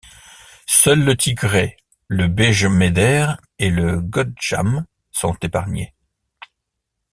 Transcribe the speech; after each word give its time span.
Seuls 0.65 1.05
le 1.05 1.15
Tigray, 1.15 1.77
le 2.07 2.27
Bégemeder 2.27 3.33
et 3.59 3.69
le 3.69 3.99
Godjam 4.01 4.87
sont 5.11 5.35
épargnés. 5.43 5.93